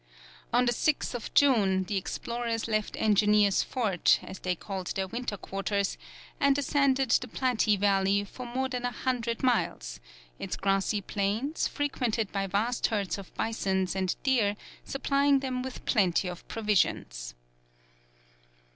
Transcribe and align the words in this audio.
On 0.51 0.65
the 0.65 0.71
6th 0.71 1.31
June, 1.35 1.83
the 1.83 1.95
explorers 1.95 2.67
left 2.67 2.95
Engineer's 2.99 3.61
Fort, 3.61 4.17
as 4.23 4.39
they 4.39 4.55
called 4.55 4.87
their 4.95 5.05
winter 5.05 5.37
quarters, 5.37 5.95
and 6.39 6.57
ascended 6.57 7.11
the 7.11 7.27
Platte 7.27 7.67
Valley 7.77 8.23
for 8.23 8.47
more 8.47 8.67
than 8.67 8.83
a 8.83 8.89
hundred 8.89 9.43
miles, 9.43 9.99
its 10.39 10.55
grassy 10.57 11.01
plains, 11.01 11.67
frequented 11.67 12.31
by 12.31 12.47
vast 12.47 12.87
herds 12.87 13.19
of 13.19 13.31
bisons 13.35 13.95
and 13.95 14.15
deer, 14.23 14.57
supplying 14.83 15.37
them 15.37 15.61
with 15.61 15.85
plenty 15.85 16.27
of 16.27 16.47
provisions. 16.47 17.35